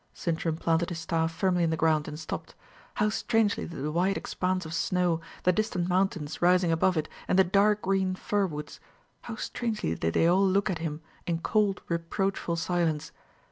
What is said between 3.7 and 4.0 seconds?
the